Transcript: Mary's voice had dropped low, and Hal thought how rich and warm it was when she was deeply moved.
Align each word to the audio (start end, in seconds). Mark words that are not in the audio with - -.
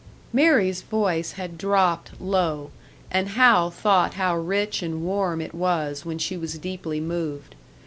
Mary's 0.33 0.81
voice 0.81 1.33
had 1.33 1.59
dropped 1.59 2.19
low, 2.19 2.71
and 3.11 3.29
Hal 3.29 3.69
thought 3.69 4.15
how 4.15 4.35
rich 4.35 4.81
and 4.81 5.03
warm 5.03 5.39
it 5.41 5.53
was 5.53 6.03
when 6.05 6.17
she 6.17 6.37
was 6.37 6.57
deeply 6.57 6.99
moved. 6.99 7.53